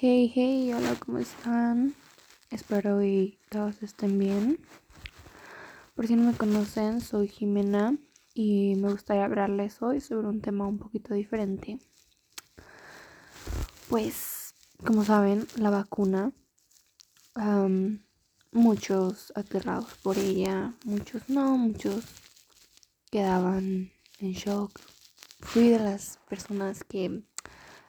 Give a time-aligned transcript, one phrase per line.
[0.00, 1.92] Hey, hey, hola, ¿cómo están?
[2.52, 4.60] Espero que todos estén bien.
[5.96, 7.98] Por si no me conocen, soy Jimena
[8.32, 11.80] y me gustaría hablarles hoy sobre un tema un poquito diferente.
[13.88, 14.54] Pues,
[14.86, 16.30] como saben, la vacuna,
[18.52, 22.04] muchos aterrados por ella, muchos no, muchos
[23.10, 23.90] quedaban
[24.20, 24.78] en shock.
[25.40, 27.24] Fui de las personas que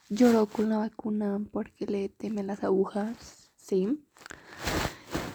[0.09, 4.03] lloró con la vacuna porque le temen las agujas, ¿sí?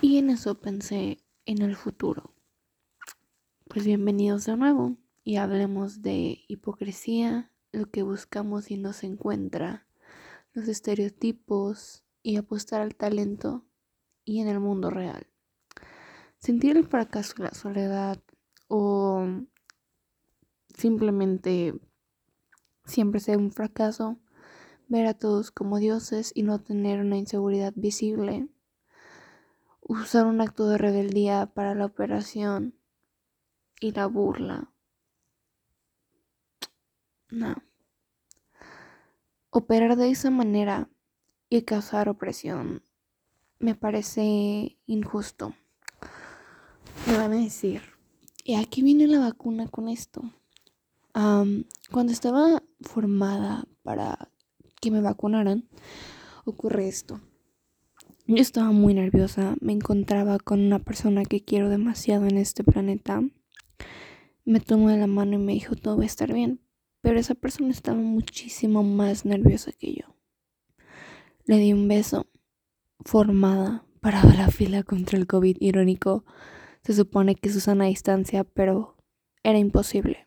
[0.01, 2.35] Y en eso pensé en el futuro.
[3.69, 9.87] Pues bienvenidos de nuevo y hablemos de hipocresía, lo que buscamos y no se encuentra,
[10.53, 13.65] los estereotipos y apostar al talento
[14.25, 15.29] y en el mundo real.
[16.39, 18.21] Sentir el fracaso la soledad
[18.67, 19.25] o
[20.77, 21.81] simplemente
[22.85, 24.19] siempre ser un fracaso
[24.89, 28.49] ver a todos como dioses y no tener una inseguridad visible,
[29.81, 32.75] usar un acto de rebeldía para la operación
[33.81, 34.71] y la burla.
[37.31, 37.57] No.
[39.51, 40.89] Operar de esa manera
[41.49, 42.83] y causar opresión
[43.59, 45.55] me parece injusto.
[47.07, 47.83] Me van a decir,
[48.45, 50.23] y aquí viene la vacuna con esto.
[51.13, 54.31] cuando estaba formada para
[54.85, 55.65] que me vacunaran,
[56.45, 57.23] ocurre esto.
[58.27, 63.23] Yo estaba muy nerviosa, me encontraba con una persona que quiero demasiado en este planeta.
[64.45, 66.61] Me tomó de la mano y me dijo todo va a estar bien,
[67.01, 70.17] pero esa persona estaba muchísimo más nerviosa que yo.
[71.47, 72.27] Le di un beso,
[73.01, 76.27] formada, paraba la fila contra el COVID irónico.
[76.83, 78.99] Se supone que es a distancia, pero
[79.43, 80.27] era imposible.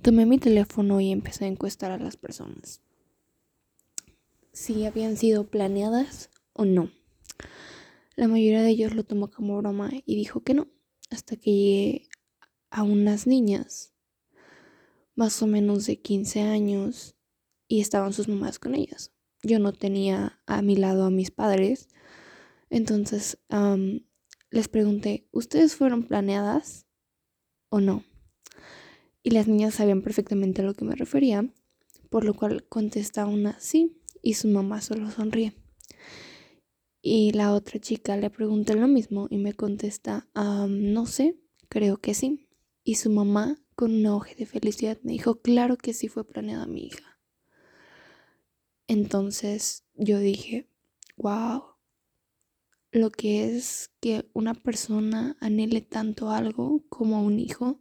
[0.00, 2.80] Tomé mi teléfono y empecé a encuestar a las personas.
[4.52, 6.90] Si habían sido planeadas o no.
[8.16, 10.68] La mayoría de ellos lo tomó como broma y dijo que no,
[11.10, 12.08] hasta que llegué
[12.70, 13.94] a unas niñas,
[15.14, 17.16] más o menos de 15 años,
[17.68, 19.12] y estaban sus mamás con ellas.
[19.42, 21.88] Yo no tenía a mi lado a mis padres,
[22.70, 23.38] entonces
[24.50, 26.86] les pregunté, ¿ustedes fueron planeadas
[27.70, 28.04] o no?
[29.22, 31.48] Y las niñas sabían perfectamente a lo que me refería,
[32.10, 35.54] por lo cual contesta una sí y su mamá solo sonríe.
[37.00, 41.36] Y la otra chica le pregunta lo mismo y me contesta, no sé,
[41.68, 42.48] creo que sí.
[42.84, 46.66] Y su mamá, con un ojo de felicidad, me dijo, claro que sí fue planeada
[46.66, 47.18] mi hija.
[48.86, 50.68] Entonces yo dije,
[51.16, 51.62] wow,
[52.92, 57.80] lo que es que una persona anhele tanto algo como un hijo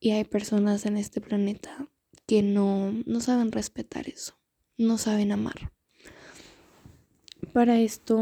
[0.00, 1.88] y hay personas en este planeta
[2.26, 4.38] que no, no saben respetar eso,
[4.78, 5.72] no saben amar.
[7.52, 8.18] Para esto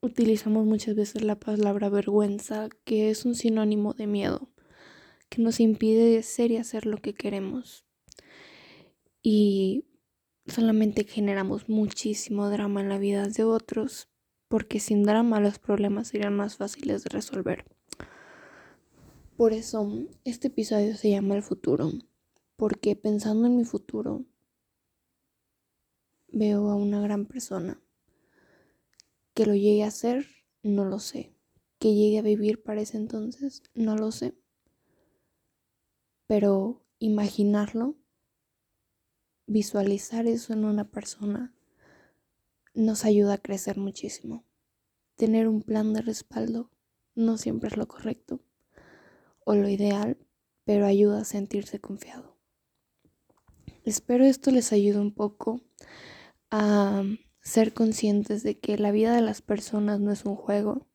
[0.00, 4.48] utilizamos muchas veces la palabra vergüenza, que es un sinónimo de miedo,
[5.28, 7.84] que nos impide ser y hacer lo que queremos.
[9.22, 9.84] Y
[10.46, 14.08] solamente generamos muchísimo drama en la vida de otros,
[14.48, 17.66] porque sin drama los problemas serían más fáciles de resolver.
[19.38, 19.88] Por eso
[20.24, 21.92] este episodio se llama El futuro,
[22.56, 24.24] porque pensando en mi futuro
[26.26, 27.80] veo a una gran persona.
[29.34, 30.26] Que lo llegue a ser,
[30.64, 31.36] no lo sé.
[31.78, 34.34] Que llegue a vivir para ese entonces, no lo sé.
[36.26, 37.94] Pero imaginarlo,
[39.46, 41.54] visualizar eso en una persona,
[42.74, 44.44] nos ayuda a crecer muchísimo.
[45.14, 46.72] Tener un plan de respaldo
[47.14, 48.42] no siempre es lo correcto
[49.48, 50.18] o lo ideal,
[50.64, 52.36] pero ayuda a sentirse confiado.
[53.82, 55.62] Espero esto les ayude un poco
[56.50, 57.02] a
[57.40, 60.86] ser conscientes de que la vida de las personas no es un juego,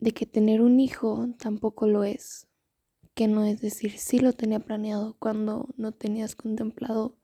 [0.00, 2.48] de que tener un hijo tampoco lo es,
[3.14, 7.16] que no es decir sí lo tenía planeado cuando no tenías contemplado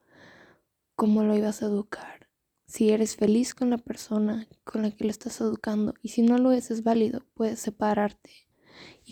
[0.94, 2.28] cómo lo ibas a educar.
[2.65, 6.39] Si eres feliz con la persona con la que lo estás educando y si no
[6.39, 8.52] lo es, es válido, puedes separarte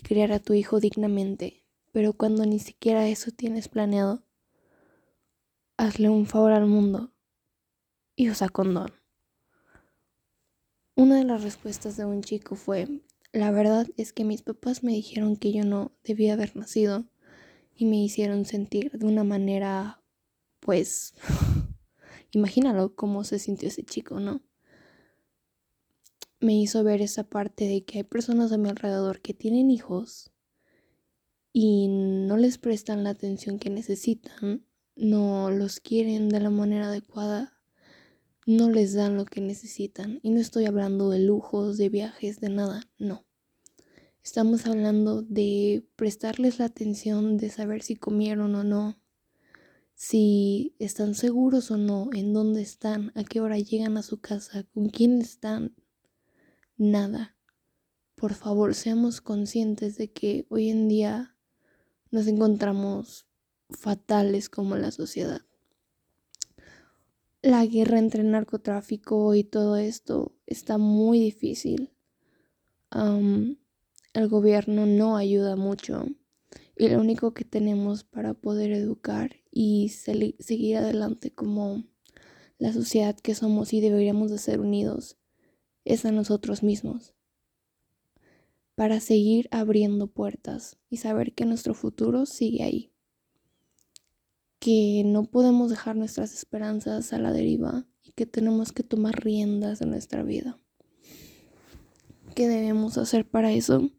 [0.00, 1.64] criar a tu hijo dignamente.
[1.92, 4.22] Pero cuando ni siquiera eso tienes planeado,
[5.76, 7.12] hazle un favor al mundo
[8.14, 8.92] y usa condón.
[10.94, 13.00] Una de las respuestas de un chico fue,
[13.32, 17.06] la verdad es que mis papás me dijeron que yo no debía haber nacido
[17.74, 20.02] y me hicieron sentir de una manera,
[20.60, 21.14] pues,
[22.32, 24.42] imagínalo cómo se sintió ese chico, ¿no?
[26.40, 30.32] Me hizo ver esa parte de que hay personas a mi alrededor que tienen hijos
[31.52, 34.64] y no les prestan la atención que necesitan,
[34.96, 37.60] no los quieren de la manera adecuada,
[38.46, 40.18] no les dan lo que necesitan.
[40.22, 43.24] Y no estoy hablando de lujos, de viajes, de nada, no.
[44.22, 49.00] Estamos hablando de prestarles la atención, de saber si comieron o no,
[49.94, 54.64] si están seguros o no, en dónde están, a qué hora llegan a su casa,
[54.74, 55.74] con quién están,
[56.80, 57.36] nada.
[58.16, 61.36] Por favor, seamos conscientes de que hoy en día
[62.10, 63.26] nos encontramos
[63.68, 65.42] fatales como la sociedad.
[67.42, 71.92] La guerra entre el narcotráfico y todo esto está muy difícil.
[72.92, 76.06] el gobierno no ayuda mucho
[76.76, 81.84] y lo único que tenemos para poder educar y seguir adelante como
[82.58, 85.19] la sociedad que somos y deberíamos de ser unidos
[85.84, 87.14] es a nosotros mismos
[88.80, 92.90] para seguir abriendo puertas y saber que nuestro futuro sigue ahí.
[94.58, 99.80] Que no podemos dejar nuestras esperanzas a la deriva y que tenemos que tomar riendas
[99.80, 100.58] de nuestra vida.
[102.34, 103.90] ¿Qué debemos hacer para eso?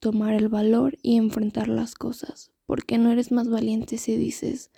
[0.00, 4.72] Tomar el valor y enfrentar las cosas, porque no eres más valiente si dices,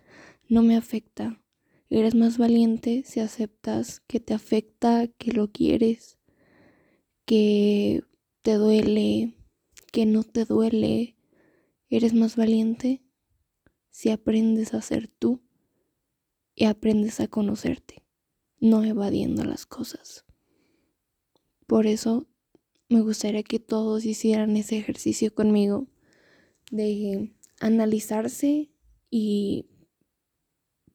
[0.51, 1.43] no me afecta.
[1.89, 6.19] Eres más valiente si aceptas que te afecta, que lo quieres,
[7.31, 8.03] que
[8.43, 9.37] te duele,
[9.93, 11.15] que no te duele.
[11.89, 13.05] Eres más valiente
[13.93, 15.41] si aprendes a ser tú
[16.57, 18.03] y aprendes a conocerte,
[18.59, 20.25] no evadiendo las cosas.
[21.69, 22.27] Por eso
[22.89, 25.87] me gustaría que todos hicieran ese ejercicio conmigo
[26.73, 28.73] de analizarse
[29.09, 29.71] y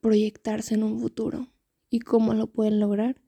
[0.02, 1.48] proyectarse en un futuro.
[1.90, 3.22] ¿Y cómo lo pueden lograr?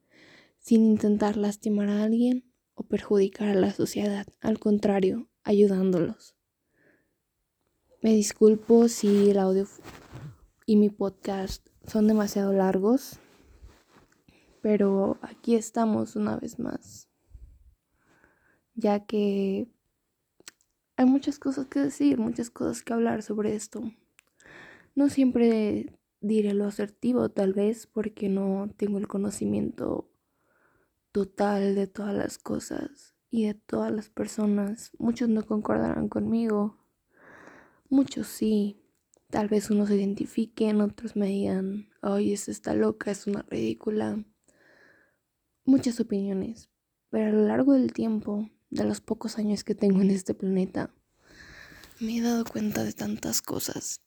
[0.59, 2.46] Sin intentar lastimar a alguien
[2.77, 4.27] o perjudicar a la sociedad.
[4.39, 6.35] Al contrario, ayudándolos.
[8.01, 9.65] Me disculpo si el audio
[10.67, 13.17] y mi podcast son demasiado largos,
[14.61, 17.09] pero aquí estamos una vez más,
[18.75, 19.67] ya que
[20.95, 23.91] hay muchas cosas que decir, muchas cosas que hablar sobre esto.
[24.93, 30.11] No siempre diré lo asertivo, tal vez porque no tengo el conocimiento
[31.17, 34.91] total de todas las cosas y de todas las personas.
[34.99, 36.77] Muchos no concordarán conmigo,
[37.89, 38.83] muchos sí.
[39.31, 44.23] Tal vez unos se identifiquen, otros me digan, ay, esa está loca, es una ridícula.
[45.65, 46.69] Muchas opiniones,
[47.09, 50.93] pero a lo largo del tiempo, de los pocos años que tengo en este planeta,
[51.99, 54.03] me he dado cuenta de tantas cosas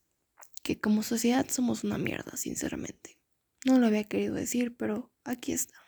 [0.63, 3.19] que como sociedad somos una mierda, sinceramente.
[3.65, 5.80] No lo había querido decir, pero aquí está.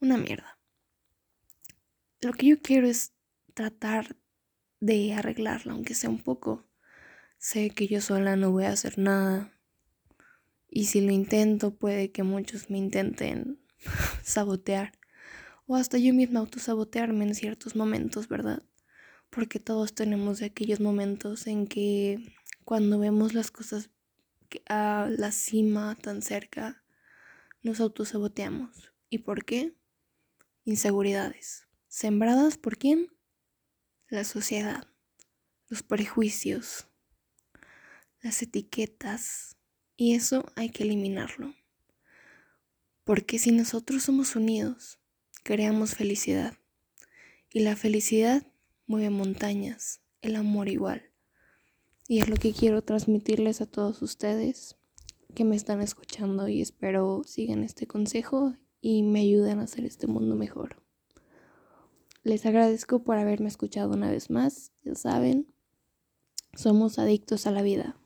[0.00, 0.58] Una mierda.
[2.22, 3.12] Lo que yo quiero es
[3.52, 4.16] tratar
[4.80, 6.66] de arreglarla, aunque sea un poco.
[7.36, 9.52] Sé que yo sola no voy a hacer nada.
[10.70, 13.60] Y si lo intento, puede que muchos me intenten
[14.22, 14.92] sabotear.
[15.66, 18.62] O hasta yo misma autosabotearme en ciertos momentos, ¿verdad?
[19.28, 23.90] Porque todos tenemos aquellos momentos en que cuando vemos las cosas
[24.66, 26.82] a la cima tan cerca,
[27.62, 28.92] nos autosaboteamos.
[29.10, 29.74] ¿Y por qué?
[30.64, 31.66] Inseguridades.
[31.88, 33.08] ¿Sembradas por quién?
[34.08, 34.86] La sociedad,
[35.68, 36.86] los prejuicios,
[38.20, 39.56] las etiquetas.
[39.96, 41.54] Y eso hay que eliminarlo.
[43.04, 44.98] Porque si nosotros somos unidos,
[45.42, 46.58] creamos felicidad.
[47.52, 48.46] Y la felicidad
[48.86, 51.10] mueve montañas, el amor igual.
[52.06, 54.76] Y es lo que quiero transmitirles a todos ustedes
[55.34, 60.06] que me están escuchando y espero sigan este consejo y me ayuden a hacer este
[60.06, 60.82] mundo mejor.
[62.22, 64.72] Les agradezco por haberme escuchado una vez más.
[64.82, 65.52] Ya saben,
[66.54, 67.99] somos adictos a la vida.